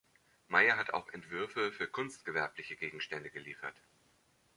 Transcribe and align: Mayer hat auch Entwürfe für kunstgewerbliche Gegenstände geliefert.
Mayer 0.47 0.77
hat 0.77 0.95
auch 0.95 1.09
Entwürfe 1.09 1.71
für 1.71 1.87
kunstgewerbliche 1.87 2.75
Gegenstände 2.75 3.29
geliefert. 3.29 3.75